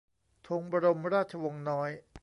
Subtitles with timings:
[0.47, 1.89] ธงบรมราชวงศ์น้อย